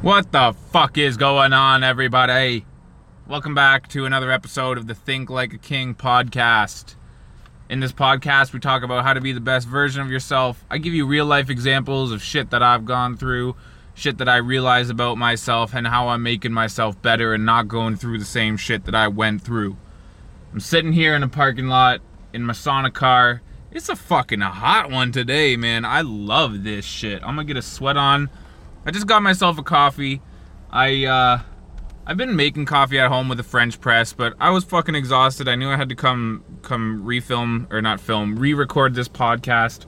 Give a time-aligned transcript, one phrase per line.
[0.00, 2.64] What the fuck is going on, everybody?
[3.26, 6.94] Welcome back to another episode of the Think Like a King podcast.
[7.68, 10.64] In this podcast, we talk about how to be the best version of yourself.
[10.70, 13.56] I give you real life examples of shit that I've gone through,
[13.94, 17.96] shit that I realize about myself, and how I'm making myself better and not going
[17.96, 19.76] through the same shit that I went through.
[20.52, 22.02] I'm sitting here in a parking lot
[22.32, 23.42] in my sauna car.
[23.72, 25.84] It's a fucking hot one today, man.
[25.84, 27.20] I love this shit.
[27.24, 28.30] I'm gonna get a sweat on.
[28.88, 30.22] I just got myself a coffee.
[30.70, 31.40] I uh
[32.06, 35.46] I've been making coffee at home with a French press, but I was fucking exhausted.
[35.46, 39.84] I knew I had to come come refilm or not film, re-record this podcast.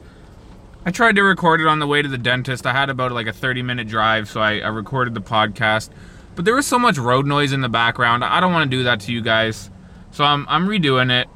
[0.84, 2.66] I tried to record it on the way to the dentist.
[2.66, 5.88] I had about like a 30 minute drive, so I, I recorded the podcast.
[6.34, 8.22] But there was so much road noise in the background.
[8.22, 9.70] I don't want to do that to you guys.
[10.10, 11.26] So I'm I'm redoing it.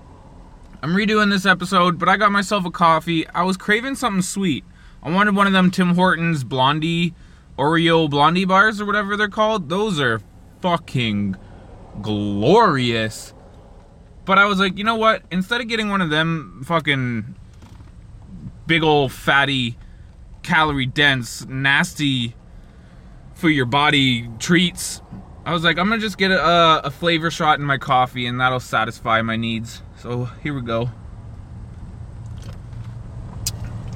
[0.82, 3.26] I'm redoing this episode, but I got myself a coffee.
[3.28, 4.66] I was craving something sweet.
[5.02, 7.14] I wanted one of them Tim Hortons Blondie
[7.58, 9.68] Oreo Blondie bars or whatever they're called.
[9.68, 10.20] Those are
[10.60, 11.36] fucking
[12.00, 13.32] glorious.
[14.24, 15.22] But I was like, you know what?
[15.30, 17.34] Instead of getting one of them fucking
[18.66, 19.76] big old fatty,
[20.42, 22.34] calorie dense, nasty
[23.34, 25.02] for your body treats,
[25.44, 28.40] I was like, I'm gonna just get a, a flavor shot in my coffee and
[28.40, 29.82] that'll satisfy my needs.
[29.98, 30.90] So here we go.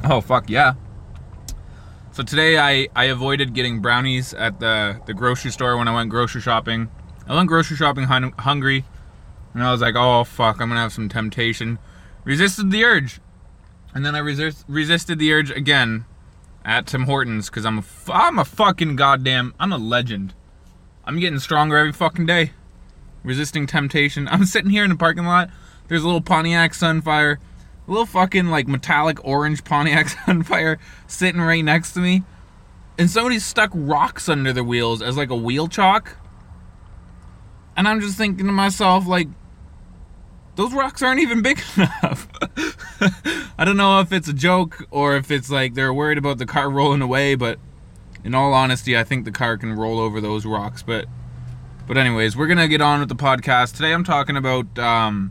[0.04, 0.74] Oh, fuck yeah.
[2.18, 6.10] So today I, I avoided getting brownies at the, the grocery store when I went
[6.10, 6.90] grocery shopping.
[7.28, 8.84] I went grocery shopping hun- hungry,
[9.54, 11.78] and I was like, oh fuck, I'm gonna have some temptation.
[12.24, 13.20] Resisted the urge,
[13.94, 16.06] and then I resist, resisted the urge again
[16.64, 20.34] at Tim Hortons because I'm a I'm a fucking goddamn I'm a legend.
[21.04, 22.50] I'm getting stronger every fucking day.
[23.22, 24.26] Resisting temptation.
[24.32, 25.50] I'm sitting here in the parking lot.
[25.86, 27.36] There's a little Pontiac Sunfire
[27.88, 32.22] little fucking like metallic orange Pontiac Sunfire sitting right next to me.
[32.98, 36.16] And somebody stuck rocks under the wheels as like a wheel chalk.
[37.76, 39.28] And I'm just thinking to myself, like,
[40.56, 42.28] those rocks aren't even big enough.
[43.56, 46.46] I don't know if it's a joke or if it's like they're worried about the
[46.46, 47.60] car rolling away, but
[48.24, 50.82] in all honesty, I think the car can roll over those rocks.
[50.82, 51.06] But,
[51.86, 53.92] but anyways, we're gonna get on with the podcast today.
[53.92, 55.30] I'm talking about um,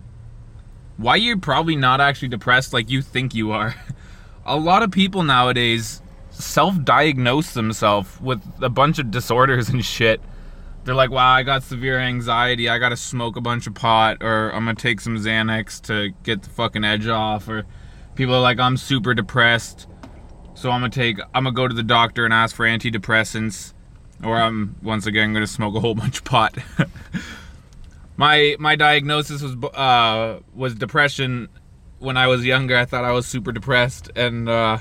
[0.98, 3.76] why you're probably not actually depressed like you think you are.
[4.46, 10.22] A lot of people nowadays self-diagnose themselves with a bunch of disorders and shit.
[10.84, 12.70] They're like, "Wow, I got severe anxiety.
[12.70, 15.82] I got to smoke a bunch of pot or I'm going to take some Xanax
[15.88, 17.66] to get the fucking edge off." Or
[18.16, 19.88] people are like, "I'm super depressed."
[20.54, 22.66] So I'm going to take I'm going to go to the doctor and ask for
[22.66, 23.74] antidepressants
[24.24, 26.58] or I'm once again going to smoke a whole bunch of pot.
[28.18, 31.48] my my diagnosis was uh, was depression
[32.00, 32.76] when I was younger.
[32.76, 34.80] I thought I was super depressed, and uh,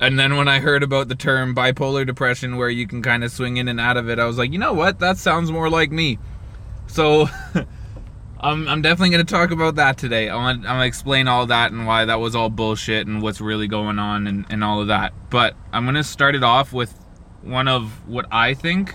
[0.00, 3.30] and then when I heard about the term bipolar depression, where you can kind of
[3.30, 4.98] swing in and out of it, I was like, you know what?
[4.98, 6.18] That sounds more like me.
[6.88, 7.28] So.
[8.38, 10.28] I'm, I'm definitely going to talk about that today.
[10.28, 13.22] I want, I'm going to explain all that and why that was all bullshit and
[13.22, 15.14] what's really going on and, and all of that.
[15.30, 16.92] But I'm going to start it off with
[17.40, 18.94] one of what I think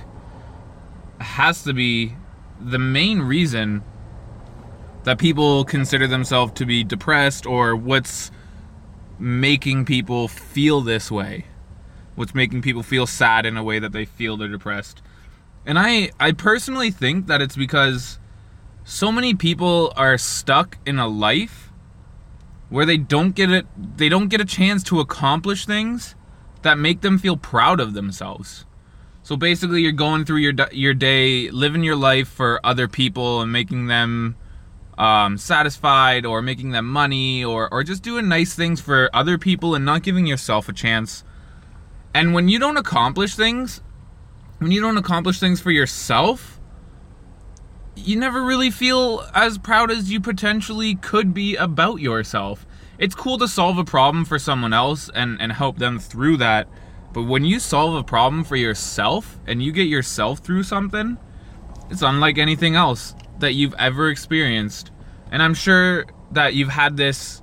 [1.20, 2.14] has to be
[2.64, 3.84] the main reason
[5.04, 8.32] that people consider themselves to be depressed or what's
[9.18, 11.46] making people feel this way
[12.16, 15.02] what's making people feel sad in a way that they feel they're depressed.
[15.66, 18.20] And i i personally think that it's because
[18.84, 21.72] so many people are stuck in a life
[22.70, 23.68] where they don't get it
[23.98, 26.16] they don't get a chance to accomplish things
[26.64, 28.66] that make them feel proud of themselves
[29.24, 33.52] so basically, you're going through your your day, living your life for other people and
[33.52, 34.36] making them
[34.98, 39.76] um, satisfied, or making them money, or or just doing nice things for other people
[39.76, 41.24] and not giving yourself a chance.
[42.14, 43.82] And when you don't accomplish things,
[44.58, 46.60] when you don't accomplish things for yourself,
[47.96, 52.66] you never really feel as proud as you potentially could be about yourself.
[52.98, 56.68] It's cool to solve a problem for someone else and, and help them through that
[57.14, 61.18] but when you solve a problem for yourself and you get yourself through something,
[61.90, 64.92] it's unlike anything else that you've ever experienced.
[65.32, 67.42] And I'm sure that you've had this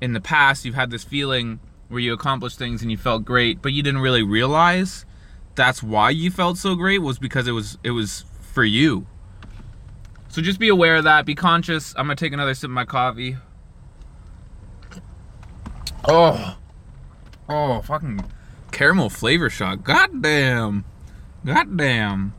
[0.00, 3.62] in the past, you've had this feeling where you accomplished things and you felt great,
[3.62, 5.06] but you didn't really realize
[5.54, 9.06] that's why you felt so great was because it was it was for you.
[10.28, 11.94] So just be aware of that, be conscious.
[11.96, 13.36] I'm going to take another sip of my coffee.
[16.08, 16.58] Oh.
[17.48, 18.22] Oh, fucking
[18.76, 19.82] caramel flavor shot.
[19.82, 20.84] Goddamn.
[21.46, 22.34] Goddamn.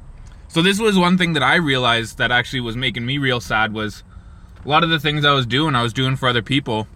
[0.48, 3.74] So this was one thing that I realized that actually was making me real sad
[3.74, 4.04] was
[4.64, 6.88] a lot of the things I was doing, I was doing for other people.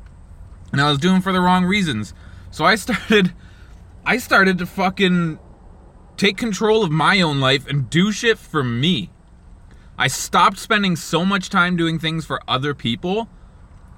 [0.72, 2.14] And I was doing for the wrong reasons.
[2.52, 3.34] So I started
[4.06, 5.40] I started to fucking
[6.18, 9.10] take control of my own life and do shit for me.
[9.98, 13.28] I stopped spending so much time doing things for other people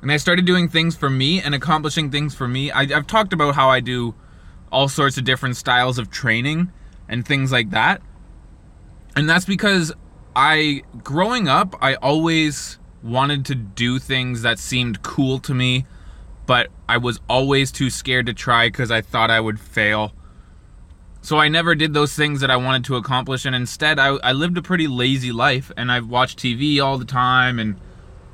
[0.02, 2.72] and I started doing things for me and accomplishing things for me.
[2.72, 4.16] I, have talked about how I do
[4.74, 6.72] all sorts of different styles of training
[7.08, 8.02] and things like that.
[9.16, 9.94] And that's because
[10.36, 15.86] I, growing up, I always wanted to do things that seemed cool to me,
[16.48, 20.14] but I was always too scared to try because I thought I would fail.
[21.22, 24.34] So I never did those things that I wanted to accomplish, and instead I, I
[24.34, 27.80] lived a pretty lazy life, and I've watched TV all the time, and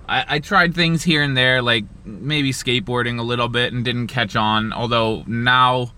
[0.07, 4.07] I, I tried things here and there, like maybe skateboarding a little bit, and didn't
[4.07, 4.74] catch on.
[4.74, 5.92] Although now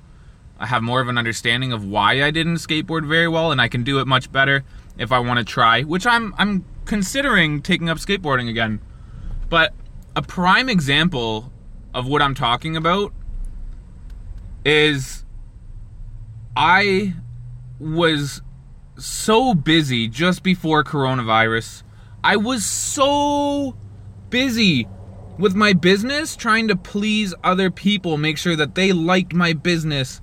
[0.61, 3.67] I have more of an understanding of why I didn't skateboard very well, and I
[3.67, 4.63] can do it much better
[4.95, 8.79] if I want to try, which I'm I'm considering taking up skateboarding again.
[9.49, 9.73] But
[10.15, 11.51] a prime example
[11.95, 13.11] of what I'm talking about
[14.63, 15.25] is
[16.55, 17.15] I
[17.79, 18.43] was
[18.99, 21.81] so busy just before coronavirus.
[22.23, 23.75] I was so
[24.29, 24.87] busy
[25.39, 30.21] with my business trying to please other people, make sure that they liked my business.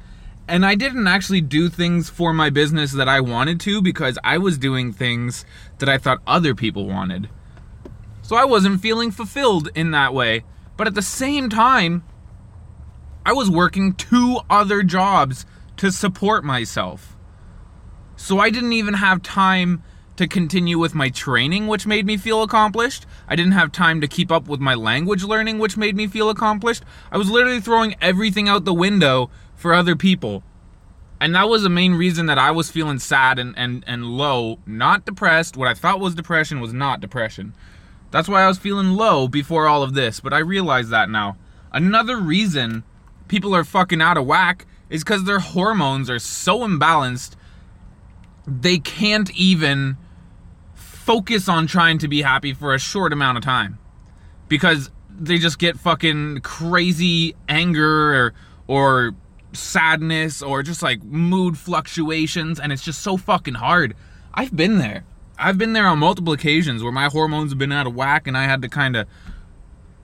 [0.49, 4.39] And I didn't actually do things for my business that I wanted to because I
[4.39, 5.45] was doing things
[5.79, 7.29] that I thought other people wanted.
[8.23, 10.45] So I wasn't feeling fulfilled in that way.
[10.79, 12.03] But at the same time,
[13.27, 15.45] I was working two other jobs
[15.77, 17.15] to support myself.
[18.17, 19.83] So I didn't even have time
[20.17, 23.07] to continue with my training, which made me feel accomplished.
[23.29, 26.31] I didn't have time to keep up with my language learning, which made me feel
[26.31, 26.85] accomplished.
[27.13, 30.45] I was literally throwing everything out the window for other people.
[31.21, 34.61] And that was the main reason that I was feeling sad and, and, and low,
[34.65, 35.57] not depressed.
[35.57, 37.55] What I thought was depression was not depression.
[38.13, 41.37] That's why I was feeling low before all of this, but I realize that now.
[41.73, 42.85] Another reason
[43.27, 47.35] people are fucking out of whack is because their hormones are so imbalanced,
[48.47, 49.97] they can't even
[50.75, 53.79] focus on trying to be happy for a short amount of time.
[54.47, 58.35] Because they just get fucking crazy anger or,
[58.69, 59.15] or
[59.53, 63.95] sadness or just like mood fluctuations, and it's just so fucking hard.
[64.35, 65.05] I've been there.
[65.39, 68.37] I've been there on multiple occasions where my hormones have been out of whack, and
[68.37, 69.07] I had to kind of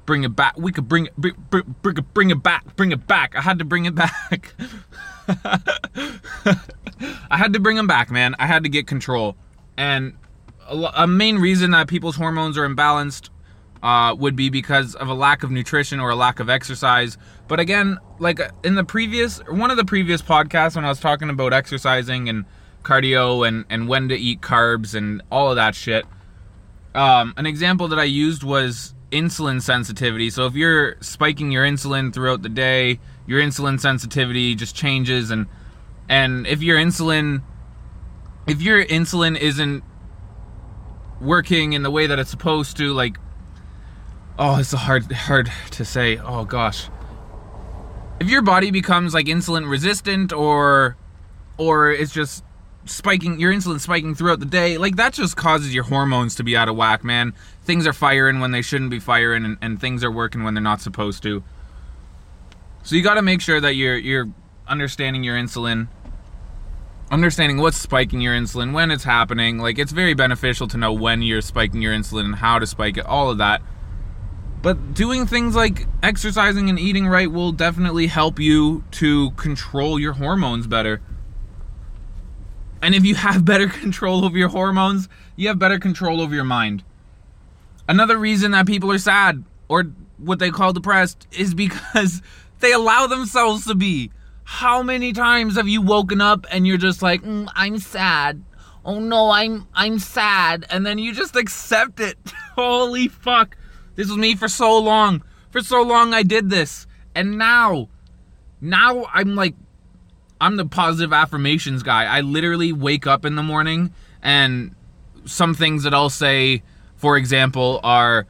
[0.06, 0.56] bring it back.
[0.58, 3.34] We could bring it, bring, bring, bring it back, bring it back.
[3.34, 4.54] I had to bring it back.
[7.30, 8.34] I had to bring them back, man.
[8.38, 9.36] I had to get control.
[9.76, 10.16] And
[10.68, 13.30] a, a main reason that people's hormones are imbalanced
[13.84, 17.18] uh, would be because of a lack of nutrition or a lack of exercise.
[17.46, 21.28] But again, like in the previous, one of the previous podcasts when I was talking
[21.28, 22.46] about exercising and
[22.82, 26.06] cardio and, and when to eat carbs and all of that shit,
[26.94, 30.30] um, an example that I used was insulin sensitivity.
[30.30, 35.46] So if you're spiking your insulin throughout the day, your insulin sensitivity just changes and
[36.08, 37.42] and if your insulin
[38.46, 39.82] if your insulin isn't
[41.20, 43.18] working in the way that it's supposed to like
[44.38, 46.18] oh it's hard hard to say.
[46.18, 46.88] Oh gosh.
[48.20, 50.96] If your body becomes like insulin resistant or
[51.58, 52.44] or it's just
[52.86, 56.56] spiking your insulin spiking throughout the day like that just causes your hormones to be
[56.56, 57.32] out of whack man.
[57.62, 60.62] Things are firing when they shouldn't be firing and, and things are working when they're
[60.62, 61.42] not supposed to.
[62.82, 64.28] So you got to make sure that you're you're
[64.66, 65.88] understanding your insulin
[67.10, 69.58] understanding what's spiking your insulin when it's happening.
[69.58, 72.96] Like it's very beneficial to know when you're spiking your insulin and how to spike
[72.96, 73.62] it all of that
[74.64, 80.14] but doing things like exercising and eating right will definitely help you to control your
[80.14, 81.00] hormones better
[82.84, 86.44] and if you have better control over your hormones, you have better control over your
[86.44, 86.84] mind.
[87.88, 89.84] Another reason that people are sad or
[90.18, 92.20] what they call depressed is because
[92.60, 94.10] they allow themselves to be.
[94.44, 98.44] How many times have you woken up and you're just like, mm, "I'm sad."
[98.84, 102.18] Oh no, I'm I'm sad, and then you just accept it.
[102.54, 103.56] Holy fuck.
[103.96, 105.22] This was me for so long.
[105.50, 106.86] For so long I did this.
[107.14, 107.88] And now
[108.60, 109.54] now I'm like
[110.40, 112.04] I'm the positive affirmations guy.
[112.04, 114.74] I literally wake up in the morning and
[115.24, 116.62] some things that I'll say,
[116.96, 118.26] for example, are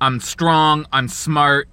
[0.00, 1.68] I'm strong, I'm smart,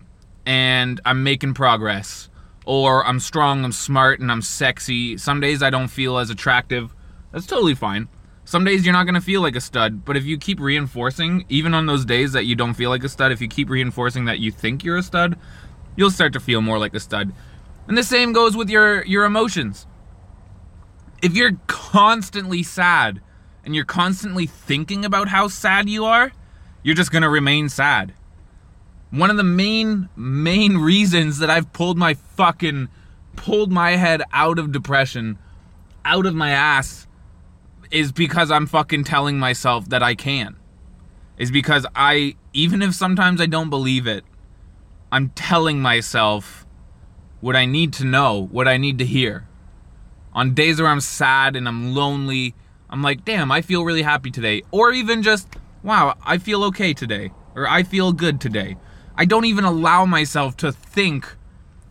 [0.45, 2.29] and I'm making progress.
[2.65, 5.17] Or I'm strong, I'm smart, and I'm sexy.
[5.17, 6.95] Some days I don't feel as attractive.
[7.31, 8.07] That's totally fine.
[8.45, 11.45] Some days you're not going to feel like a stud, but if you keep reinforcing,
[11.47, 14.25] even on those days that you don't feel like a stud, if you keep reinforcing
[14.25, 15.37] that you think you're a stud,
[15.95, 17.33] you'll start to feel more like a stud.
[17.87, 19.87] And the same goes with your your emotions.
[21.21, 23.21] If you're constantly sad
[23.63, 26.33] and you're constantly thinking about how sad you are,
[26.83, 28.13] you're just going to remain sad.
[29.09, 32.89] One of the main main reasons that I've pulled my fucking
[33.35, 35.37] pulled my head out of depression
[36.05, 37.07] out of my ass
[37.93, 40.55] is because I'm fucking telling myself that I can.
[41.37, 44.25] Is because I, even if sometimes I don't believe it,
[45.11, 46.65] I'm telling myself
[47.39, 49.47] what I need to know, what I need to hear.
[50.33, 52.55] On days where I'm sad and I'm lonely,
[52.89, 54.63] I'm like, damn, I feel really happy today.
[54.71, 55.47] Or even just,
[55.83, 57.31] wow, I feel okay today.
[57.55, 58.75] Or I feel good today.
[59.15, 61.35] I don't even allow myself to think,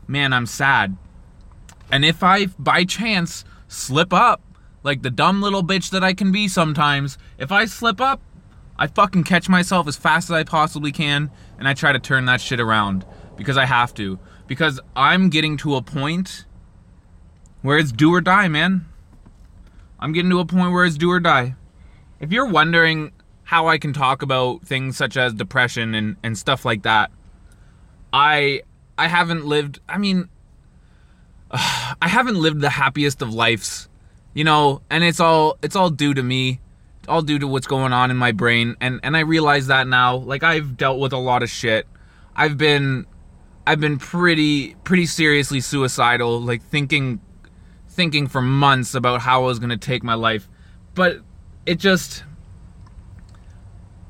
[0.08, 0.96] man, I'm sad.
[1.92, 4.40] And if I, by chance, slip up,
[4.82, 8.20] like the dumb little bitch that I can be sometimes, if I slip up,
[8.78, 12.24] I fucking catch myself as fast as I possibly can and I try to turn
[12.26, 14.18] that shit around because I have to.
[14.46, 16.46] Because I'm getting to a point
[17.62, 18.86] where it's do or die, man.
[19.98, 21.54] I'm getting to a point where it's do or die.
[22.18, 23.12] If you're wondering
[23.44, 27.10] how I can talk about things such as depression and, and stuff like that,
[28.12, 28.62] I
[28.98, 30.28] I haven't lived I mean
[31.50, 33.88] I haven't lived the happiest of lives.
[34.34, 36.60] You know, and it's all it's all due to me.
[37.08, 40.16] All due to what's going on in my brain and and I realize that now.
[40.16, 41.86] Like I've dealt with a lot of shit.
[42.36, 43.06] I've been
[43.66, 47.20] I've been pretty pretty seriously suicidal, like thinking
[47.88, 50.48] thinking for months about how I was to take my life.
[50.94, 51.18] But
[51.66, 52.24] it just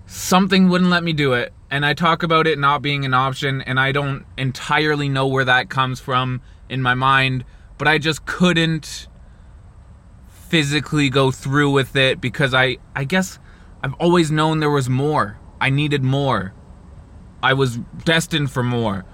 [0.07, 1.52] something wouldn't let me do it.
[1.71, 5.45] And I talk about it not being an option and I don't entirely know where
[5.45, 7.45] that comes from in my mind,
[7.79, 9.09] but I just couldn't
[10.53, 13.39] physically go through with it because I I guess
[13.83, 15.39] I've always known there was more.
[15.63, 16.53] I needed more.
[17.43, 19.07] I was destined for more.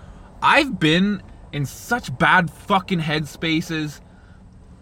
[0.42, 4.00] I've been in such bad fucking headspaces.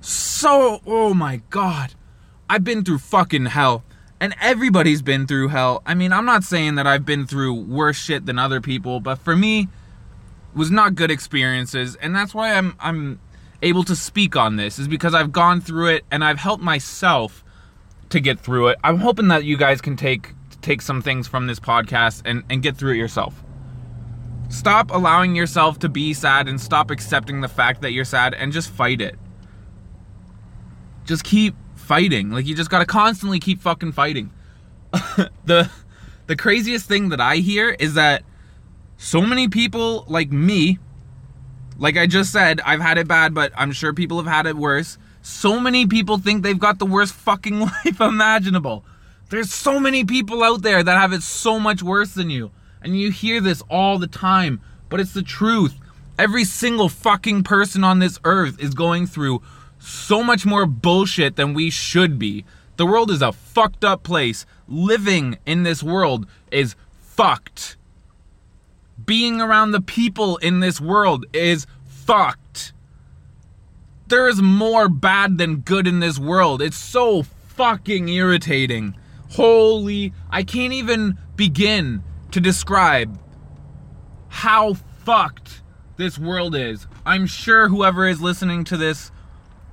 [0.01, 1.93] So, oh my god.
[2.49, 3.85] I've been through fucking hell.
[4.19, 5.83] And everybody's been through hell.
[5.85, 9.17] I mean, I'm not saying that I've been through worse shit than other people, but
[9.17, 9.69] for me,
[10.57, 13.21] was not good experiences, and that's why I'm I'm
[13.63, 17.45] able to speak on this is because I've gone through it and I've helped myself
[18.11, 18.79] to get through it.
[18.85, 22.63] I'm hoping that you guys can take take some things from this podcast and, and
[22.63, 23.43] get through it yourself.
[24.49, 28.53] Stop allowing yourself to be sad and stop accepting the fact that you're sad and
[28.53, 29.17] just fight it.
[31.05, 32.31] Just keep fighting.
[32.31, 34.33] Like you just gotta constantly keep fucking fighting.
[35.45, 35.71] the
[36.27, 38.25] the craziest thing that I hear is that
[38.97, 40.79] so many people like me,
[41.79, 44.57] like I just said, I've had it bad, but I'm sure people have had it
[44.57, 44.99] worse.
[45.23, 48.85] So many people think they've got the worst fucking life imaginable.
[49.29, 52.53] There's so many people out there that have it so much worse than you.
[52.81, 55.75] And you hear this all the time, but it's the truth.
[56.19, 59.43] Every single fucking person on this earth is going through
[59.79, 62.45] so much more bullshit than we should be.
[62.77, 64.47] The world is a fucked up place.
[64.69, 67.77] Living in this world is fucked.
[69.07, 72.73] Being around the people in this world is fucked.
[74.09, 76.61] There is more bad than good in this world.
[76.61, 78.97] It's so fucking irritating.
[79.31, 83.19] Holy, I can't even begin to describe
[84.29, 85.63] how fucked
[85.97, 86.87] this world is.
[87.05, 89.11] I'm sure whoever is listening to this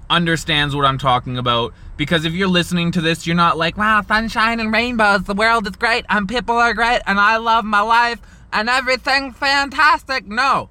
[0.09, 4.01] understands what I'm talking about because if you're listening to this, you're not like, wow,
[4.01, 7.81] sunshine and rainbows, the world is great, and people are great, and I love my
[7.81, 8.19] life,
[8.53, 10.27] and everything fantastic.
[10.27, 10.69] No.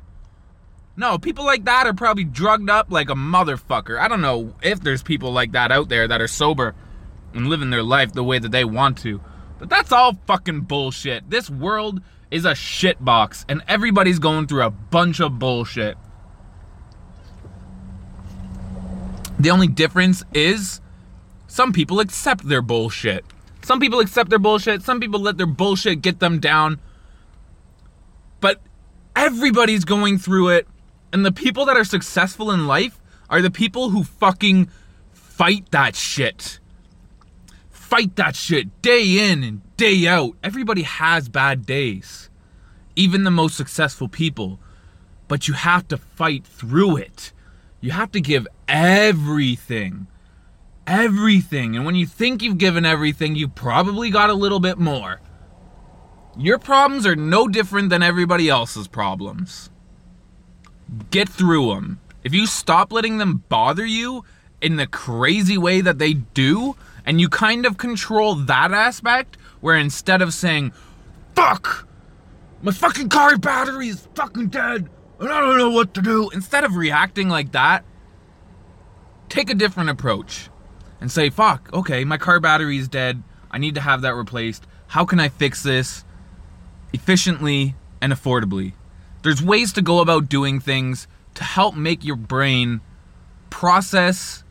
[0.97, 3.99] No, people like that are probably drugged up like a motherfucker.
[3.99, 6.75] I don't know if there's people like that out there that are sober
[7.35, 9.21] and living their life the way that they want to.
[9.59, 11.31] But that's all fucking bullshit.
[11.31, 15.97] This world is a shitbox, and everybody's going through a bunch of bullshit.
[19.39, 20.81] The only difference is
[21.47, 23.25] some people accept their bullshit.
[23.63, 26.81] Some people accept their bullshit, some people let their bullshit get them down.
[28.43, 28.61] But
[29.15, 30.69] everybody's going through it,
[31.13, 34.69] and the people that are successful in life are the people who fucking
[35.13, 36.59] fight that shit.
[37.71, 40.33] Fight that shit day in and day out.
[40.43, 42.29] Everybody has bad days,
[42.97, 44.59] even the most successful people.
[45.29, 47.33] But you have to fight through it.
[47.81, 50.09] You have to give everything.
[50.85, 51.77] Everything.
[51.77, 55.21] And when you think you've given everything, you probably got a little bit more.
[56.37, 59.69] Your problems are no different than everybody else's problems.
[61.11, 62.01] Get through them.
[62.25, 64.25] If you stop letting them bother you
[64.61, 69.77] in the crazy way that they do, and you kind of control that aspect, where
[69.77, 70.73] instead of saying,
[71.35, 71.87] fuck,
[72.63, 76.65] my fucking car battery is fucking dead, and I don't know what to do, instead
[76.65, 77.85] of reacting like that,
[79.29, 80.49] take a different approach
[81.01, 83.23] and say, fuck, okay, my car battery is dead.
[83.51, 84.67] I need to have that replaced.
[84.87, 86.05] How can I fix this
[86.93, 88.73] efficiently and affordably?
[89.23, 92.81] There's ways to go about doing things to help make your brain
[93.51, 94.43] process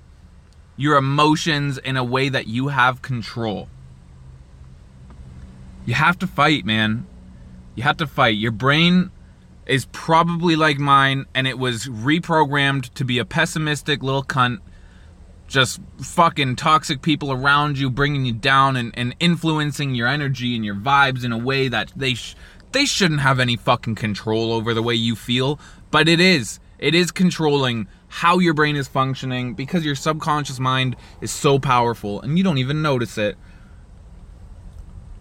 [0.77, 3.67] your emotions in a way that you have control.
[5.85, 7.05] You have to fight, man.
[7.75, 8.37] You have to fight.
[8.37, 9.11] Your brain
[9.65, 14.59] is probably like mine, and it was reprogrammed to be a pessimistic little cunt.
[15.51, 20.63] Just fucking toxic people around you, bringing you down and, and influencing your energy and
[20.63, 22.35] your vibes in a way that they sh-
[22.71, 25.59] they shouldn't have any fucking control over the way you feel,
[25.91, 26.61] but it is.
[26.79, 32.21] It is controlling how your brain is functioning because your subconscious mind is so powerful
[32.21, 33.35] and you don't even notice it.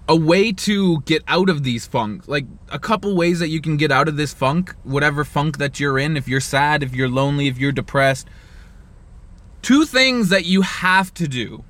[0.09, 3.77] A way to get out of these funks, like a couple ways that you can
[3.77, 7.09] get out of this funk, whatever funk that you're in, if you're sad, if you're
[7.09, 8.29] lonely, if you're depressed.
[9.63, 11.65] Two things that you have to do.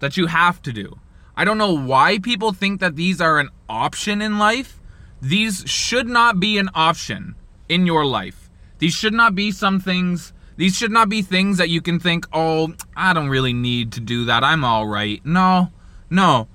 [0.00, 0.98] That you have to do.
[1.36, 4.80] I don't know why people think that these are an option in life.
[5.20, 7.34] These should not be an option
[7.68, 8.50] in your life.
[8.78, 12.26] These should not be some things these should not be things that you can think,
[12.34, 14.44] oh, I don't really need to do that.
[14.44, 15.24] I'm all right.
[15.24, 15.72] No,
[16.10, 16.48] no.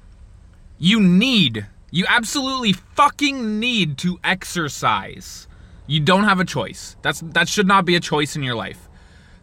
[0.78, 5.48] You need, you absolutely fucking need to exercise.
[5.88, 6.96] You don't have a choice.
[7.02, 8.85] That's that should not be a choice in your life.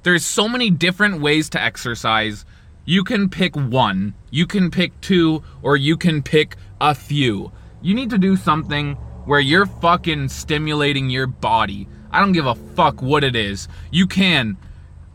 [0.03, 2.45] There's so many different ways to exercise.
[2.85, 7.53] You can pick one, you can pick two, or you can pick a few.
[7.83, 8.95] You need to do something
[9.27, 11.87] where you're fucking stimulating your body.
[12.11, 13.69] I don't give a fuck what it is.
[13.93, 14.57] You can.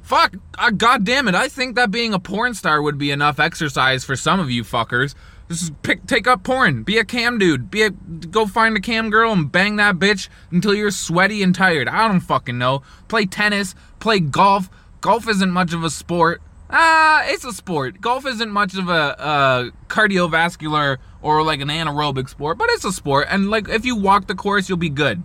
[0.08, 1.36] Fuck, uh, god damn it.
[1.36, 4.64] I think that being a porn star would be enough exercise for some of you
[4.64, 5.16] fuckers.
[5.50, 6.84] Just pick, take up porn.
[6.84, 7.70] Be a cam dude.
[7.70, 11.54] Be a, go find a cam girl and bang that bitch until you're sweaty and
[11.54, 11.90] tired.
[11.90, 12.84] I don't fucking know.
[13.10, 13.76] Play tennis.
[14.00, 14.70] Play golf.
[15.02, 16.42] Golf isn't much of a sport.
[16.70, 18.00] Ah, it's a sport.
[18.00, 22.94] Golf isn't much of a, a cardiovascular or like an anaerobic sport, but it's a
[22.94, 23.28] sport.
[23.30, 25.22] And like, if you walk the course, you'll be good.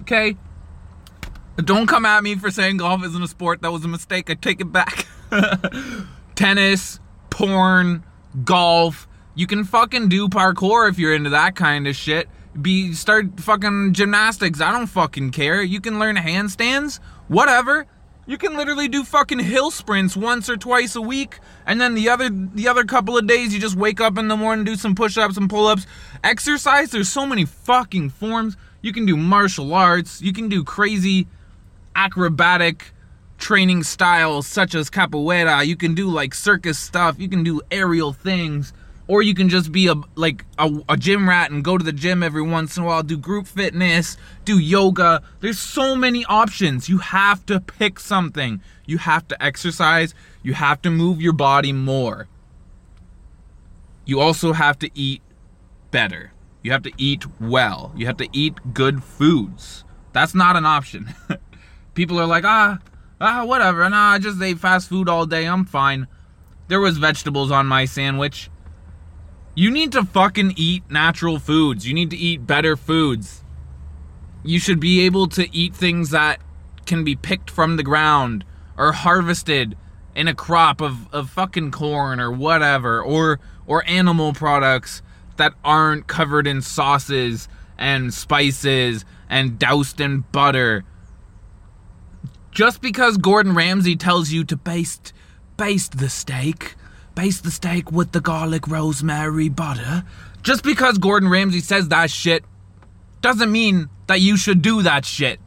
[0.00, 0.36] Okay.
[1.64, 3.62] Don't come at me for saying golf isn't a sport.
[3.62, 4.30] That was a mistake.
[4.30, 5.06] I take it back.
[6.36, 7.00] Tennis,
[7.30, 8.04] porn,
[8.44, 9.08] golf.
[9.34, 12.28] You can fucking do parkour if you're into that kind of shit.
[12.60, 14.60] Be start fucking gymnastics.
[14.60, 15.60] I don't fucking care.
[15.60, 17.00] You can learn handstands.
[17.26, 17.86] Whatever.
[18.26, 22.10] You can literally do fucking hill sprints once or twice a week, and then the
[22.10, 24.94] other the other couple of days you just wake up in the morning, do some
[24.94, 25.86] push-ups and pull-ups.
[26.22, 28.56] Exercise, there's so many fucking forms.
[28.82, 31.26] You can do martial arts, you can do crazy
[31.98, 32.92] acrobatic
[33.38, 35.66] training styles such as capoeira.
[35.66, 37.18] You can do like circus stuff.
[37.18, 38.72] You can do aerial things.
[39.08, 41.92] Or you can just be a like a, a, gym rat and go to the
[41.92, 45.22] gym every once in a while, do group fitness, do yoga.
[45.40, 46.90] There's so many options.
[46.90, 48.60] You have to pick something.
[48.84, 50.14] You have to exercise.
[50.42, 52.28] You have to move your body more.
[54.04, 55.22] You also have to eat
[55.90, 56.32] better.
[56.62, 57.92] You have to eat well.
[57.96, 59.84] You have to eat good foods.
[60.12, 61.14] That's not an option.
[61.98, 62.78] people are like, ah,
[63.20, 63.86] ah, whatever.
[63.90, 65.46] Nah, I just ate fast food all day.
[65.46, 66.06] I'm fine.
[66.68, 68.50] There was vegetables on my sandwich.
[69.56, 71.88] You need to fucking eat natural foods.
[71.88, 73.42] You need to eat better foods.
[74.44, 76.40] You should be able to eat things that
[76.86, 78.44] can be picked from the ground
[78.76, 79.76] or harvested
[80.14, 85.02] in a crop of, of fucking corn or whatever or or animal products
[85.36, 90.84] that aren't covered in sauces and spices and doused in butter
[92.50, 95.12] just because Gordon Ramsay tells you to baste
[95.56, 96.74] baste the steak,
[97.14, 100.04] baste the steak with the garlic rosemary butter,
[100.42, 102.44] just because Gordon Ramsay says that shit
[103.20, 105.40] doesn't mean that you should do that shit.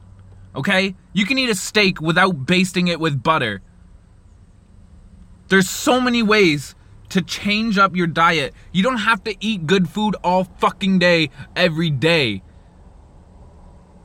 [0.55, 0.95] Okay?
[1.13, 3.61] You can eat a steak without basting it with butter.
[5.47, 6.75] There's so many ways
[7.09, 8.53] to change up your diet.
[8.71, 12.41] You don't have to eat good food all fucking day every day.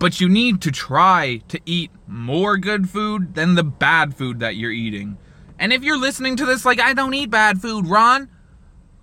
[0.07, 4.55] But you need to try to eat more good food than the bad food that
[4.55, 5.19] you're eating.
[5.59, 8.29] And if you're listening to this like, I don't eat bad food, Ron,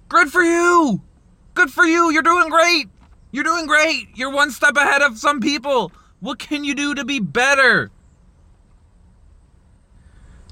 [0.07, 1.01] good for you!
[1.55, 2.09] Good for you!
[2.09, 2.87] You're doing great!
[3.33, 4.15] You're doing great!
[4.15, 5.91] You're one step ahead of some people!
[6.21, 7.91] What can you do to be better?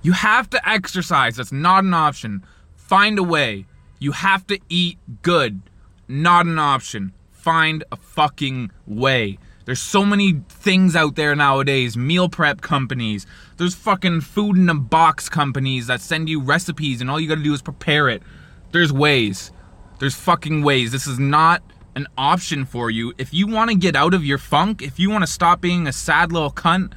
[0.01, 1.37] You have to exercise.
[1.37, 2.43] That's not an option.
[2.75, 3.67] Find a way.
[3.99, 5.61] You have to eat good.
[6.09, 7.13] Not an option.
[7.31, 9.37] Find a fucking way.
[9.65, 13.25] There's so many things out there nowadays meal prep companies.
[13.57, 17.43] There's fucking food in a box companies that send you recipes and all you gotta
[17.43, 18.23] do is prepare it.
[18.71, 19.51] There's ways.
[19.99, 20.91] There's fucking ways.
[20.91, 21.61] This is not
[21.95, 23.13] an option for you.
[23.17, 26.31] If you wanna get out of your funk, if you wanna stop being a sad
[26.31, 26.93] little cunt,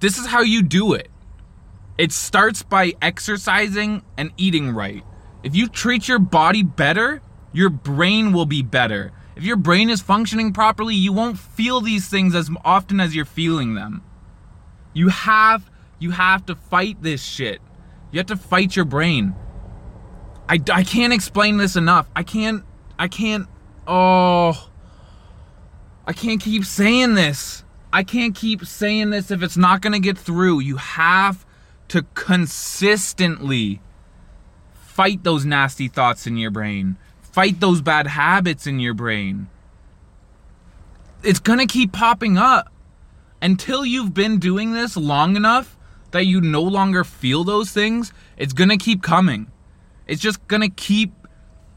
[0.00, 1.08] this is how you do it.
[1.98, 5.04] It starts by exercising and eating right.
[5.42, 7.20] If you treat your body better,
[7.52, 12.08] your brain will be better if your brain is functioning properly, you won't feel these
[12.08, 14.02] things as often as you're feeling them.
[14.92, 17.60] You have you have to fight this shit.
[18.10, 19.34] You have to fight your brain.
[20.48, 22.10] I, I can't explain this enough.
[22.14, 22.64] I can't,
[22.98, 23.46] I can't,
[23.86, 24.68] oh,
[26.06, 27.64] I can't keep saying this.
[27.92, 30.60] I can't keep saying this if it's not going to get through.
[30.60, 31.46] You have
[31.88, 33.80] to consistently
[34.72, 36.96] fight those nasty thoughts in your brain,
[37.32, 39.48] fight those bad habits in your brain.
[41.22, 42.72] It's to keep popping up
[43.40, 45.76] until you've been doing this long enough
[46.12, 48.12] that you no longer feel those things.
[48.36, 49.50] It's to keep coming.
[50.06, 51.12] It's just to keep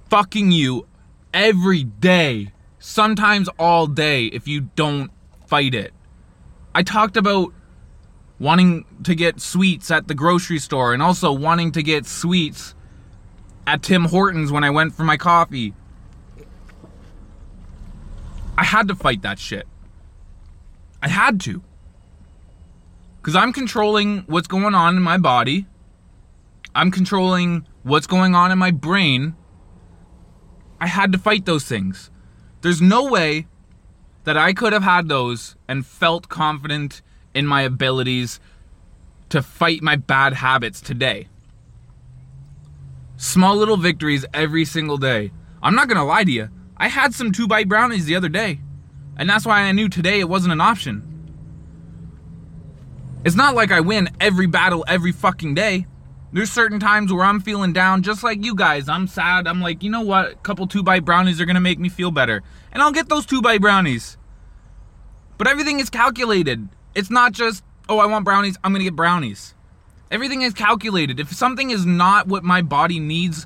[0.10, 0.88] fucking you
[1.34, 5.10] every day, sometimes all day if you don't
[5.48, 5.94] fight it.
[6.74, 7.54] I talked about
[8.40, 12.75] wanting to get sweets at the grocery store and also wanting to get sweets
[13.68, 15.74] at Tim Hortons when I went for my coffee.
[18.58, 19.68] I had to fight that shit.
[21.02, 21.62] I had to.
[23.18, 25.66] Because I'm controlling what's going on in my body.
[26.74, 29.36] I'm controlling what's going on in my brain.
[30.80, 32.12] I had to fight those things.
[32.62, 33.48] There's no way
[34.26, 37.02] that I could have had those and felt confident
[37.34, 38.40] in my abilities
[39.30, 41.28] to fight my bad habits today.
[43.18, 45.32] Small little victories every single day.
[45.64, 46.50] I'm not gonna lie to you.
[46.78, 48.60] I had some two bite brownies the other day,
[49.18, 51.02] and that's why I knew today it wasn't an option.
[53.24, 55.88] It's not like I win every battle every fucking day.
[56.34, 58.90] There's certain times where I'm feeling down, just like you guys.
[58.90, 59.48] I'm sad.
[59.48, 60.34] I'm like, you know what?
[60.34, 62.44] A couple two bite brownies are gonna make me feel better.
[62.74, 64.18] And I'll get those two bite brownies.
[65.38, 66.68] But everything is calculated.
[66.94, 69.55] It's not just, oh, I want brownies, I'm gonna get brownies.
[70.16, 71.20] Everything is calculated.
[71.20, 73.46] If something is not what my body needs,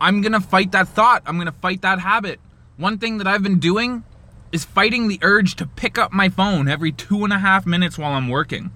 [0.00, 1.22] I'm gonna fight that thought.
[1.26, 2.40] I'm gonna fight that habit.
[2.76, 4.02] One thing that I've been doing
[4.50, 7.98] is fighting the urge to pick up my phone every two and a half minutes
[7.98, 8.72] while I'm working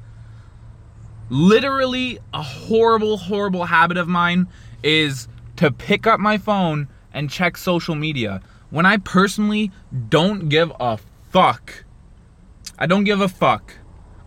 [1.33, 4.47] literally a horrible, horrible habit of mine
[4.83, 8.43] is to pick up my phone and check social media.
[8.69, 9.71] When I personally
[10.11, 10.99] don't give a
[11.31, 11.85] fuck.
[12.79, 13.79] I don't give a fuck.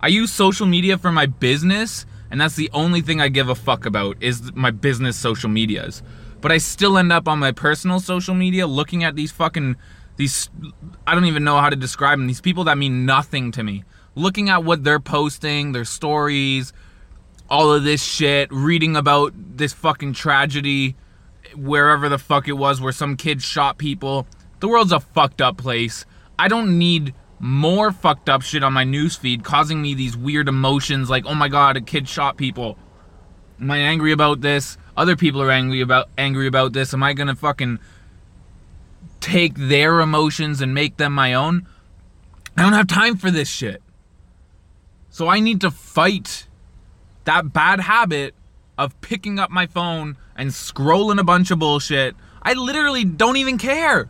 [0.01, 3.55] I use social media for my business, and that's the only thing I give a
[3.55, 6.03] fuck about is my business social medias.
[6.41, 9.77] But I still end up on my personal social media looking at these fucking
[10.17, 10.49] these
[11.07, 12.27] I don't even know how to describe them.
[12.27, 13.85] These people that mean nothing to me.
[14.15, 16.73] Looking at what they're posting, their stories,
[17.49, 20.97] all of this shit, reading about this fucking tragedy
[21.55, 24.27] wherever the fuck it was where some kid shot people.
[24.59, 26.05] The world's a fucked up place.
[26.37, 31.09] I don't need more fucked up shit on my newsfeed causing me these weird emotions
[31.09, 32.77] like, oh my god, a kid shot people.
[33.59, 34.77] Am I angry about this?
[34.97, 36.93] Other people are angry about angry about this.
[36.93, 37.79] Am I gonna fucking
[39.19, 41.67] take their emotions and make them my own?
[42.57, 43.81] I don't have time for this shit.
[45.09, 46.47] So I need to fight
[47.25, 48.35] that bad habit
[48.77, 52.15] of picking up my phone and scrolling a bunch of bullshit.
[52.41, 54.09] I literally don't even care.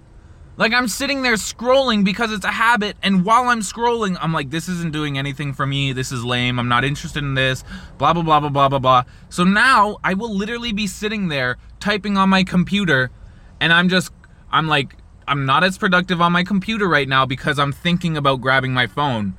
[0.57, 4.49] Like I'm sitting there scrolling because it's a habit, and while I'm scrolling, I'm like,
[4.51, 5.91] this isn't doing anything for me.
[5.91, 6.59] This is lame.
[6.59, 7.63] I'm not interested in this.
[7.97, 9.03] Blah blah blah blah blah blah blah.
[9.29, 13.11] So now I will literally be sitting there typing on my computer,
[13.59, 14.11] and I'm just,
[14.49, 14.95] I'm like,
[15.27, 18.87] I'm not as productive on my computer right now because I'm thinking about grabbing my
[18.87, 19.35] phone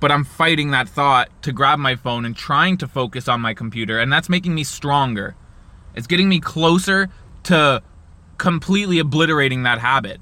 [0.00, 3.52] but I'm fighting that thought to grab my phone and trying to focus on my
[3.52, 5.36] computer, and that's making me stronger.
[5.94, 7.10] It's getting me closer
[7.44, 7.82] to
[8.38, 10.18] completely obliterating that habit.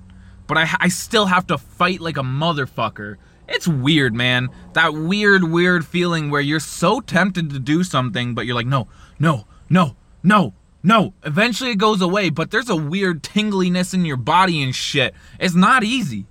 [0.49, 3.17] But I, I still have to fight like a motherfucker.
[3.49, 4.49] It's weird, man.
[4.73, 8.89] That weird, weird feeling where you're so tempted to do something, but you're like, no,
[9.21, 11.15] no, no, no, no.
[11.23, 15.15] Eventually it goes away, but there's a weird tingliness in your body and shit.
[15.39, 16.27] It's not easy,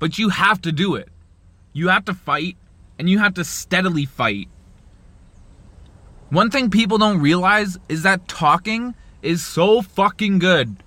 [0.00, 1.08] but you have to do it.
[1.72, 2.56] You have to fight
[2.98, 4.48] and you have to steadily fight.
[6.30, 10.82] One thing people don't realize is that talking is so fucking good.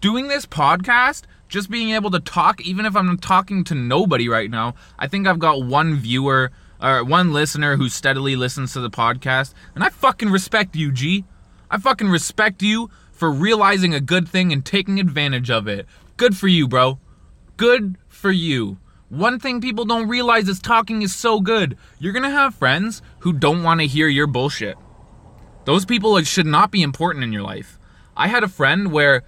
[0.00, 1.22] Doing this podcast,
[1.54, 5.28] just being able to talk, even if I'm talking to nobody right now, I think
[5.28, 6.50] I've got one viewer
[6.82, 11.24] or one listener who steadily listens to the podcast, and I fucking respect you, G.
[11.70, 15.86] I fucking respect you for realizing a good thing and taking advantage of it.
[16.16, 16.98] Good for you, bro.
[17.56, 18.78] Good for you.
[19.08, 21.78] One thing people don't realize is talking is so good.
[22.00, 24.76] You're gonna have friends who don't wanna hear your bullshit.
[25.66, 27.78] Those people should not be important in your life.
[28.16, 29.22] I had a friend where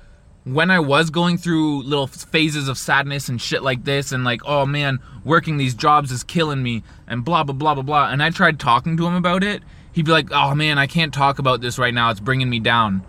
[0.46, 4.42] when I was going through little phases of sadness and shit like this, and like,
[4.44, 8.22] oh man, working these jobs is killing me, and blah, blah, blah, blah, blah, and
[8.22, 11.40] I tried talking to him about it, he'd be like, oh man, I can't talk
[11.40, 13.04] about this right now, it's bringing me down.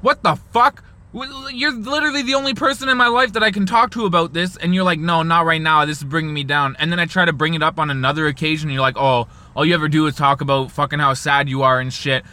[0.00, 0.82] What the fuck?
[1.12, 4.56] You're literally the only person in my life that I can talk to about this,
[4.56, 5.84] and you're like, no, not right now.
[5.84, 6.76] This is bringing me down.
[6.78, 9.28] And then I try to bring it up on another occasion, and you're like, oh,
[9.54, 12.24] all you ever do is talk about fucking how sad you are and shit.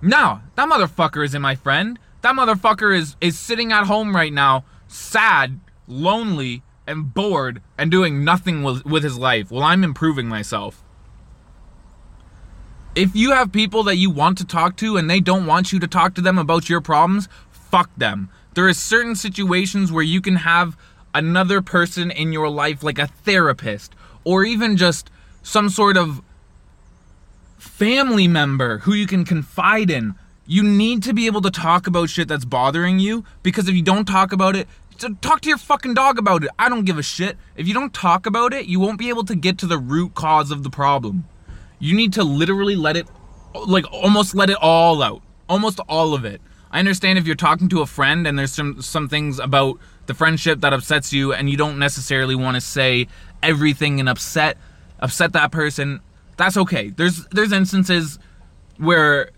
[0.00, 1.98] No, that motherfucker isn't my friend.
[2.22, 8.24] That motherfucker is is sitting at home right now, sad, lonely, and bored, and doing
[8.24, 10.82] nothing with, with his life while I'm improving myself.
[12.94, 15.80] If you have people that you want to talk to and they don't want you
[15.80, 18.28] to talk to them about your problems, fuck them.
[18.54, 20.76] There are certain situations where you can have
[21.14, 25.10] another person in your life, like a therapist, or even just
[25.42, 26.20] some sort of
[27.58, 30.14] family member who you can confide in.
[30.46, 33.82] You need to be able to talk about shit that's bothering you because if you
[33.82, 34.66] don't talk about it,
[35.20, 36.50] talk to your fucking dog about it.
[36.58, 37.36] I don't give a shit.
[37.56, 40.14] If you don't talk about it, you won't be able to get to the root
[40.14, 41.24] cause of the problem.
[41.78, 43.06] You need to literally let it,
[43.66, 45.22] like, almost let it all out.
[45.48, 46.40] Almost all of it.
[46.72, 50.14] I understand if you're talking to a friend and there's some some things about the
[50.14, 53.08] friendship that upsets you and you don't necessarily want to say
[53.42, 54.56] everything and upset
[54.98, 56.00] upset that person.
[56.38, 56.88] That's okay.
[56.88, 58.18] There's there's instances
[58.78, 59.30] where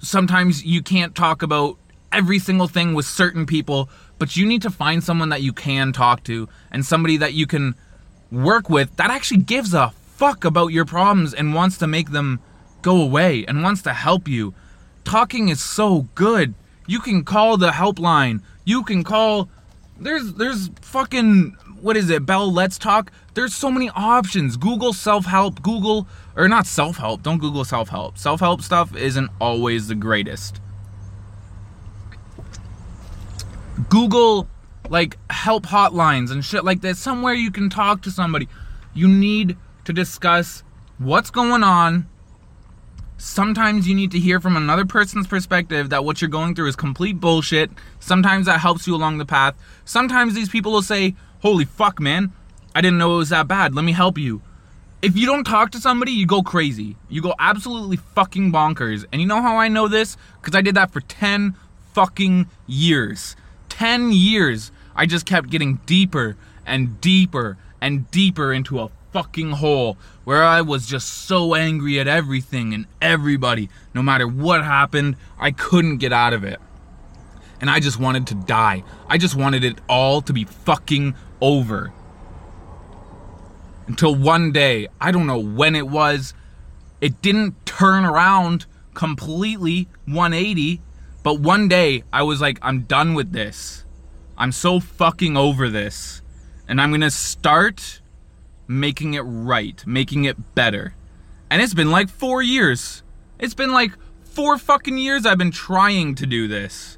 [0.00, 1.76] sometimes you can't talk about
[2.12, 5.92] every single thing with certain people, but you need to find someone that you can
[5.92, 7.74] talk to and somebody that you can
[8.30, 12.40] work with that actually gives a fuck about your problems and wants to make them
[12.82, 14.54] go away and wants to help you.
[15.04, 16.54] Talking is so good.
[16.86, 18.42] You can call the helpline.
[18.64, 19.48] You can call
[19.98, 22.26] there's there's fucking what is it?
[22.26, 23.10] Bell Let's Talk.
[23.40, 24.58] There's so many options.
[24.58, 27.22] Google self-help, Google or not self-help.
[27.22, 28.18] Don't Google self-help.
[28.18, 30.60] Self-help stuff isn't always the greatest.
[33.88, 34.46] Google
[34.90, 36.98] like help hotlines and shit like that.
[36.98, 38.46] Somewhere you can talk to somebody.
[38.92, 40.62] You need to discuss
[40.98, 42.10] what's going on.
[43.16, 46.76] Sometimes you need to hear from another person's perspective that what you're going through is
[46.76, 47.70] complete bullshit.
[48.00, 49.54] Sometimes that helps you along the path.
[49.86, 52.34] Sometimes these people will say, Holy fuck, man,
[52.74, 53.74] I didn't know it was that bad.
[53.74, 54.42] Let me help you.
[55.02, 56.96] If you don't talk to somebody, you go crazy.
[57.08, 59.06] You go absolutely fucking bonkers.
[59.10, 60.16] And you know how I know this?
[60.40, 61.54] Because I did that for 10
[61.94, 63.34] fucking years.
[63.70, 64.70] 10 years.
[64.94, 70.60] I just kept getting deeper and deeper and deeper into a fucking hole where I
[70.60, 73.68] was just so angry at everything and everybody.
[73.94, 76.60] No matter what happened, I couldn't get out of it.
[77.60, 78.84] And I just wanted to die.
[79.08, 81.92] I just wanted it all to be fucking over.
[83.90, 86.32] Until one day, I don't know when it was,
[87.00, 90.80] it didn't turn around completely 180,
[91.24, 93.84] but one day I was like, I'm done with this.
[94.38, 96.22] I'm so fucking over this.
[96.68, 98.00] And I'm gonna start
[98.68, 100.94] making it right, making it better.
[101.50, 103.02] And it's been like four years.
[103.40, 103.90] It's been like
[104.22, 106.96] four fucking years I've been trying to do this.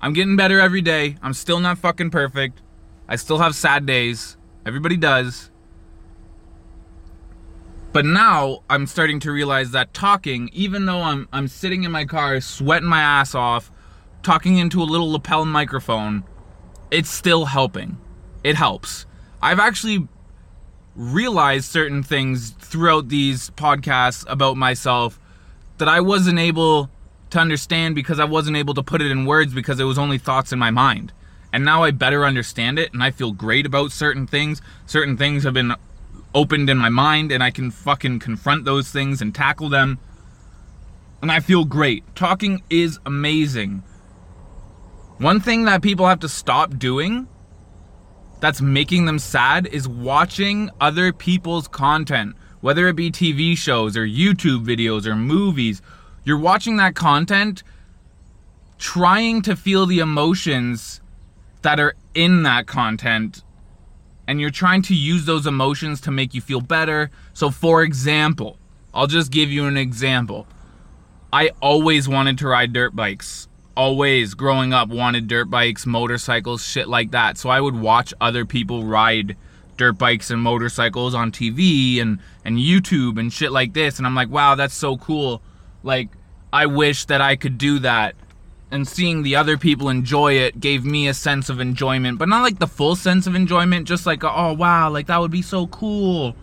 [0.00, 1.18] I'm getting better every day.
[1.22, 2.62] I'm still not fucking perfect.
[3.06, 4.36] I still have sad days.
[4.66, 5.51] Everybody does.
[7.92, 12.06] But now I'm starting to realize that talking, even though I'm I'm sitting in my
[12.06, 13.70] car sweating my ass off,
[14.22, 16.24] talking into a little lapel microphone,
[16.90, 17.98] it's still helping.
[18.42, 19.04] It helps.
[19.42, 20.08] I've actually
[20.94, 25.20] realized certain things throughout these podcasts about myself
[25.78, 26.90] that I wasn't able
[27.30, 30.18] to understand because I wasn't able to put it in words because it was only
[30.18, 31.12] thoughts in my mind.
[31.52, 34.62] And now I better understand it and I feel great about certain things.
[34.86, 35.74] Certain things have been
[36.34, 39.98] opened in my mind and I can fucking confront those things and tackle them.
[41.20, 42.04] And I feel great.
[42.14, 43.82] Talking is amazing.
[45.18, 47.28] One thing that people have to stop doing
[48.40, 54.04] that's making them sad is watching other people's content, whether it be TV shows or
[54.04, 55.80] YouTube videos or movies.
[56.24, 57.62] You're watching that content
[58.78, 61.00] trying to feel the emotions
[61.62, 63.44] that are in that content
[64.26, 67.10] and you're trying to use those emotions to make you feel better.
[67.34, 68.58] So, for example,
[68.94, 70.46] I'll just give you an example.
[71.32, 76.88] I always wanted to ride dirt bikes always growing up wanted dirt bikes, motorcycles, shit
[76.88, 77.38] like that.
[77.38, 79.36] So I would watch other people ride
[79.76, 84.14] dirt bikes and motorcycles on TV and and YouTube and shit like this and I'm
[84.14, 85.42] like, "Wow, that's so cool."
[85.82, 86.10] Like
[86.52, 88.14] I wish that I could do that.
[88.72, 92.42] And seeing the other people enjoy it gave me a sense of enjoyment, but not
[92.42, 95.68] like the full sense of enjoyment, just like, "Oh, wow, like that would be so
[95.68, 96.34] cool."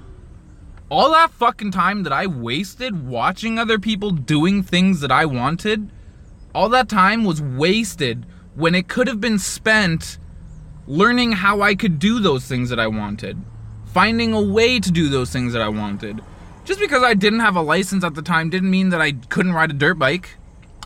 [0.89, 5.91] All that fucking time that I wasted watching other people doing things that I wanted
[6.53, 10.17] all that time was wasted when it could have been spent
[10.87, 13.37] learning how I could do those things that I wanted,
[13.85, 16.21] finding a way to do those things that I wanted.
[16.65, 19.53] Just because I didn't have a license at the time didn't mean that I couldn't
[19.53, 20.38] ride a dirt bike.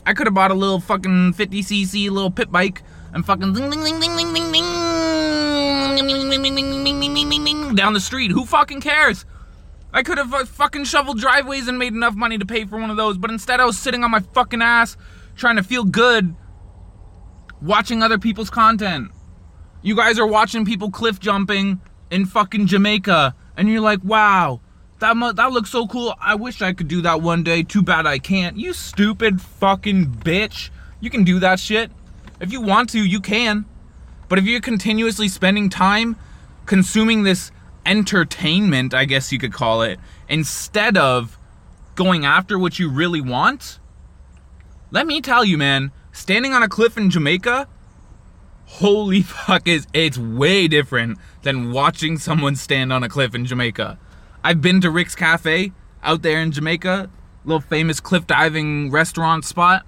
[0.06, 3.84] I could have bought a little fucking 50cc little pit bike and fucking ding ding
[3.84, 4.34] ding ding ding
[7.30, 8.32] ding ding down the street.
[8.32, 9.26] Who fucking cares?
[9.94, 12.98] I could have fucking shoveled driveways and made enough money to pay for one of
[12.98, 14.98] those, but instead I was sitting on my fucking ass
[15.36, 16.36] trying to feel good
[17.62, 19.12] watching other people's content.
[19.84, 24.62] You guys are watching people cliff jumping in fucking Jamaica, and you're like, wow,
[25.04, 26.16] that mu- that looks so cool.
[26.22, 27.62] I wish I could do that one day.
[27.62, 28.58] Too bad I can't.
[28.58, 30.70] You stupid fucking bitch.
[31.02, 31.92] You can do that shit.
[32.40, 33.66] If you want to, you can.
[34.30, 36.16] But if you're continuously spending time
[36.66, 37.52] consuming this
[37.86, 41.38] entertainment, I guess you could call it, instead of
[41.96, 43.80] going after what you really want,
[44.90, 47.68] let me tell you, man, standing on a cliff in Jamaica,
[48.66, 54.00] holy fuck, is it's way different than watching someone stand on a cliff in Jamaica.
[54.44, 55.72] I've been to Rick's Cafe
[56.04, 57.10] out there in Jamaica,
[57.46, 59.86] little famous cliff diving restaurant spot.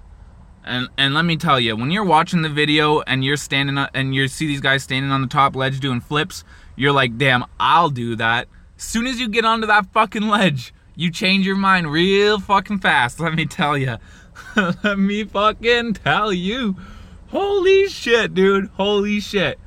[0.64, 3.90] And and let me tell you, when you're watching the video and you're standing up
[3.92, 6.42] and you see these guys standing on the top ledge doing flips,
[6.74, 8.48] you're like, damn, I'll do that.
[8.78, 13.20] Soon as you get onto that fucking ledge, you change your mind real fucking fast.
[13.20, 13.98] Let me tell you.
[14.56, 16.76] let me fucking tell you.
[17.28, 18.70] Holy shit, dude.
[18.74, 19.58] Holy shit.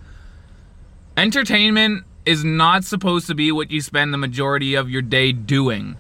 [1.16, 5.98] Entertainment is not supposed to be what you spend the majority of your day doing.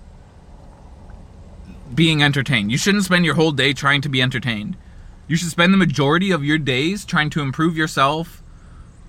[1.93, 2.71] Being entertained.
[2.71, 4.77] You shouldn't spend your whole day trying to be entertained.
[5.27, 8.43] You should spend the majority of your days trying to improve yourself,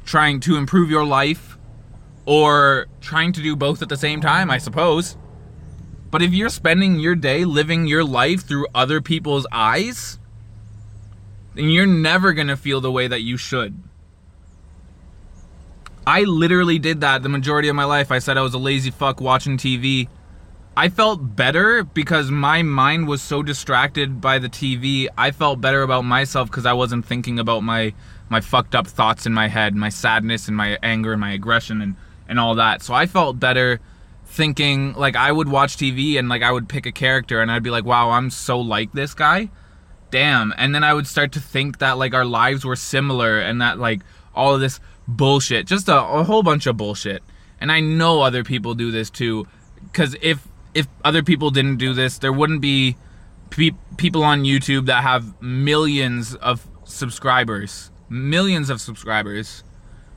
[0.04, 1.58] trying to improve your life,
[2.26, 5.16] or trying to do both at the same time, I suppose.
[6.10, 10.18] But if you're spending your day living your life through other people's eyes,
[11.54, 13.82] then you're never gonna feel the way that you should.
[16.06, 18.10] I literally did that the majority of my life.
[18.10, 20.08] I said I was a lazy fuck watching TV.
[20.76, 25.08] I felt better because my mind was so distracted by the TV.
[25.18, 27.92] I felt better about myself because I wasn't thinking about my
[28.28, 31.82] my fucked up thoughts in my head, my sadness and my anger and my aggression
[31.82, 31.96] and
[32.28, 32.82] and all that.
[32.82, 33.80] So I felt better
[34.24, 37.62] thinking like I would watch TV and like I would pick a character and I'd
[37.62, 39.50] be like, "Wow, I'm so like this guy."
[40.10, 40.54] Damn.
[40.56, 43.78] And then I would start to think that like our lives were similar and that
[43.78, 44.00] like
[44.34, 44.80] all of this
[45.16, 47.22] bullshit, just a, a whole bunch of bullshit.
[47.60, 49.46] And I know other people do this too
[49.92, 52.96] cuz if if other people didn't do this, there wouldn't be
[53.50, 59.64] pe- people on YouTube that have millions of subscribers, millions of subscribers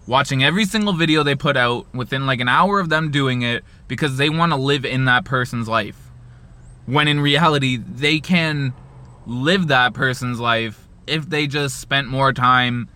[0.05, 3.63] watching every single video they put out within like an hour of them doing it
[3.87, 6.11] because they want to live in that person's life.
[6.85, 8.73] When in reality, they can
[9.25, 12.89] live that person's life if they just spent more time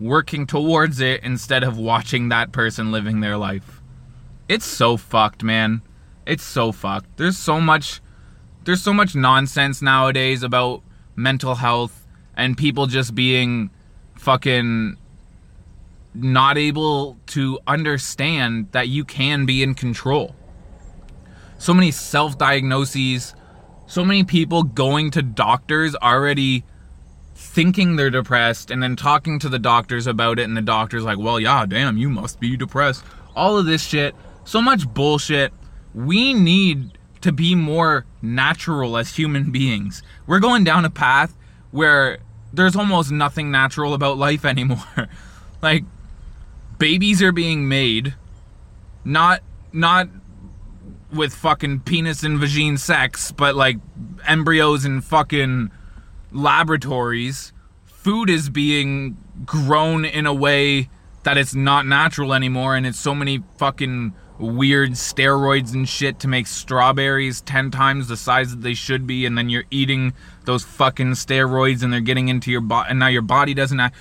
[0.00, 3.80] working towards it instead of watching that person living their life.
[4.48, 5.82] It's so fucked, man.
[6.26, 7.16] It's so fucked.
[7.18, 8.00] There's so much
[8.64, 10.82] there's so much nonsense nowadays about
[11.16, 13.70] mental health and people just being
[14.16, 14.96] fucking
[16.14, 20.34] not able to understand that you can be in control.
[21.58, 23.34] So many self diagnoses,
[23.86, 26.64] so many people going to doctors already
[27.40, 31.18] thinking they're depressed and then talking to the doctors about it, and the doctor's like,
[31.18, 33.02] well, yeah, damn, you must be depressed.
[33.34, 35.52] All of this shit, so much bullshit.
[35.94, 40.02] We need to be more natural as human beings.
[40.26, 41.34] We're going down a path
[41.70, 42.18] where
[42.52, 45.08] there's almost nothing natural about life anymore.
[45.62, 45.84] like,
[46.78, 48.14] babies are being made
[49.04, 50.08] not not
[51.12, 53.78] with fucking penis and vagine sex, but like
[54.26, 55.70] embryos and fucking
[56.32, 57.52] laboratories.
[57.86, 60.88] Food is being grown in a way
[61.22, 66.28] that it's not natural anymore, and it's so many fucking weird steroids and shit to
[66.28, 70.14] make strawberries 10 times the size that they should be, and then you're eating
[70.46, 73.80] those fucking steroids and they're getting into your body, and now your body doesn't.
[73.80, 73.96] Act-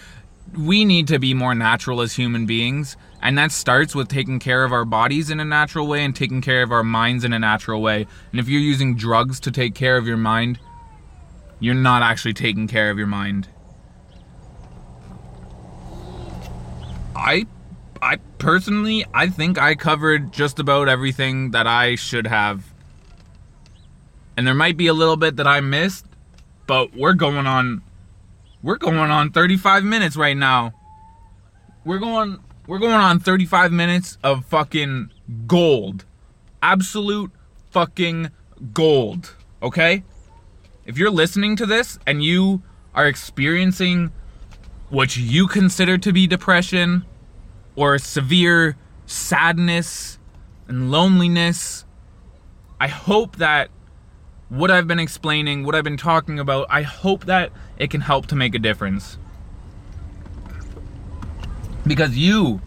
[0.57, 4.63] we need to be more natural as human beings and that starts with taking care
[4.63, 7.39] of our bodies in a natural way and taking care of our minds in a
[7.39, 10.59] natural way and if you're using drugs to take care of your mind
[11.59, 13.47] you're not actually taking care of your mind
[17.15, 17.45] i
[18.01, 22.63] i personally i think i covered just about everything that i should have
[24.37, 26.05] and there might be a little bit that i missed
[26.67, 27.81] but we're going on
[28.61, 30.73] we're going on 35 minutes right now.
[31.85, 35.11] We're going we're going on 35 minutes of fucking
[35.47, 36.05] gold.
[36.61, 37.31] Absolute
[37.71, 38.31] fucking
[38.73, 39.33] gold.
[39.63, 40.03] Okay?
[40.89, 42.63] If you're listening to this and you
[42.95, 44.11] are experiencing
[44.89, 47.05] what you consider to be depression
[47.75, 48.75] or severe
[49.05, 50.17] sadness
[50.67, 51.85] and loneliness,
[52.81, 53.69] I hope that
[54.49, 58.25] what I've been explaining, what I've been talking about, I hope that it can help
[58.25, 59.19] to make a difference.
[61.85, 62.61] Because you,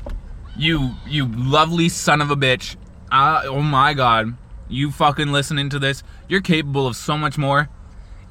[0.57, 2.77] you, you lovely son of a bitch,
[3.11, 4.37] uh, oh my god,
[4.69, 7.69] you fucking listening to this, you're capable of so much more.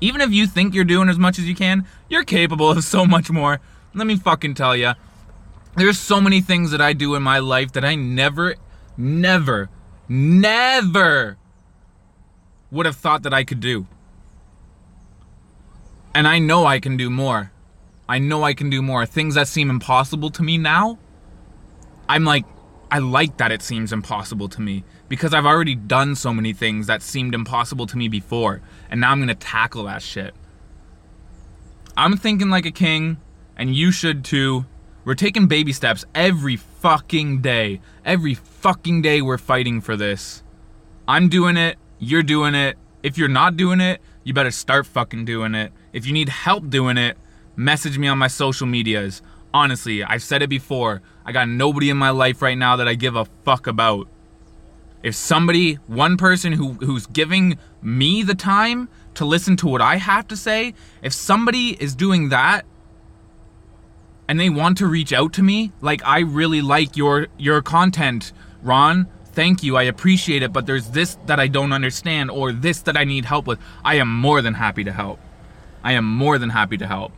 [0.02, 3.06] Even if you think you're doing as much as you can, you're capable of so
[3.06, 3.60] much more.
[3.94, 4.94] Let me fucking tell you.
[5.78, 8.56] There's so many things that I do in my life that I never,
[8.98, 9.70] never,
[10.10, 11.38] never
[12.72, 13.86] would have thought that I could do.
[16.14, 17.52] And I know I can do more.
[18.10, 19.06] I know I can do more.
[19.06, 20.98] Things that seem impossible to me now,
[22.10, 22.46] I'm like,
[22.90, 26.88] I like that it seems impossible to me because I've already done so many things
[26.88, 28.62] that seemed impossible to me before.
[28.90, 30.34] And now I'm gonna tackle that shit.
[31.98, 33.18] I'm thinking like a king,
[33.58, 34.66] and you should too.
[35.04, 37.82] We're taking baby steps every fucking day.
[38.06, 40.44] Every fucking day we're fighting for this.
[41.10, 42.78] I'm doing it, you're doing it.
[43.04, 45.74] If you're not doing it, you better start fucking doing it.
[45.92, 47.18] If you need help doing it,
[47.58, 49.22] message me on my social medias.
[49.54, 51.02] Honestly, I've said it before.
[51.26, 54.08] I got nobody in my life right now that I give a fuck about.
[55.04, 59.98] If somebody, one person who who's giving me the time to listen to what I
[59.98, 62.66] have to say, if somebody is doing that
[64.28, 68.32] and they want to reach out to me, like I really like your your content,
[68.62, 72.82] Ron, thank you, I appreciate it, but there's this that I don't understand or this
[72.82, 73.60] that I need help with.
[73.84, 75.20] I am more than happy to help.
[75.84, 77.12] I am more than happy to help.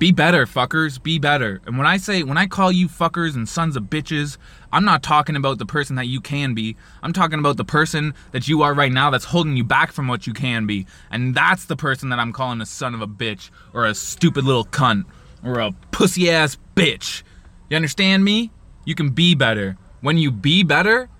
[0.00, 1.00] Be better, fuckers.
[1.00, 1.60] Be better.
[1.66, 4.38] And when I say, when I call you fuckers and sons of bitches,
[4.72, 6.74] I'm not talking about the person that you can be.
[7.02, 10.08] I'm talking about the person that you are right now that's holding you back from
[10.08, 10.86] what you can be.
[11.10, 14.46] And that's the person that I'm calling a son of a bitch or a stupid
[14.46, 15.04] little cunt
[15.44, 17.22] or a pussy ass bitch.
[17.68, 18.52] You understand me?
[18.86, 19.76] You can be better.
[20.00, 21.10] When you be better,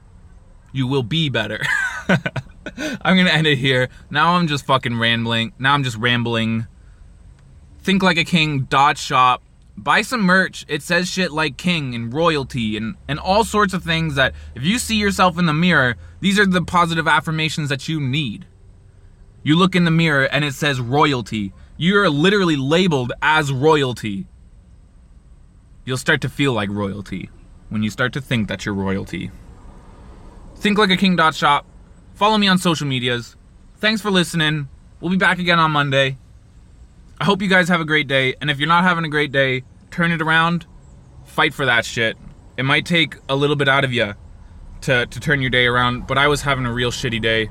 [0.73, 1.61] you will be better.
[2.09, 3.91] I'm gonna end it here.
[4.09, 5.53] Now I'm just fucking rambling.
[5.59, 6.67] Now I'm just rambling.
[7.83, 9.43] Think Like a King dot shop.
[9.77, 10.67] Buy some merch.
[10.69, 14.63] It says shit like king and royalty and, and all sorts of things that if
[14.63, 18.45] you see yourself in the mirror, these are the positive affirmations that you need.
[19.43, 21.55] You look in the mirror and it says royalty.
[21.79, 24.27] You're literally labeled as royalty.
[25.87, 27.31] You'll start to feel like royalty
[27.71, 29.31] when you start to think that you're royalty.
[30.57, 31.65] Think like a king dot shop.
[32.15, 33.35] Follow me on social medias.
[33.79, 34.69] Thanks for listening.
[35.01, 36.19] We'll be back again on Monday.
[37.21, 38.35] I hope you guys have a great day.
[38.41, 40.67] And if you're not having a great day, turn it around.
[41.27, 42.17] Fight for that shit.
[42.57, 44.15] It might take a little bit out of you
[44.83, 47.51] to, to turn your day around, but I was having a real shitty day.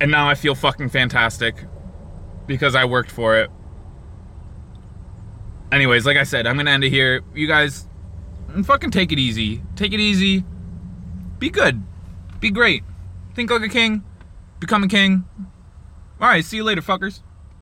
[0.00, 1.64] And now I feel fucking fantastic
[2.46, 3.50] because I worked for it.
[5.72, 7.22] Anyways, like I said, I'm gonna end it here.
[7.34, 7.88] You guys,
[8.64, 9.62] fucking take it easy.
[9.74, 10.44] Take it easy.
[11.38, 11.82] Be good.
[12.40, 12.84] Be great.
[13.34, 14.04] Think like a king.
[14.60, 15.24] Become a king.
[16.20, 17.22] Alright, see you later, fuckers.